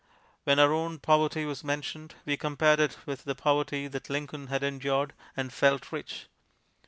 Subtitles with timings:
[0.45, 4.63] When our own poverty was mentioned, we compared it with the poverty that Lincoln had
[4.63, 6.25] endured, and felt rich.